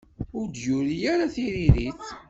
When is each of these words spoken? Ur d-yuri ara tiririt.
Ur 0.37 0.45
d-yuri 0.53 0.97
ara 1.13 1.33
tiririt. 1.33 2.01